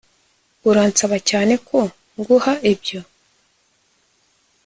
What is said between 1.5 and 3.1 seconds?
ko nguha ibyo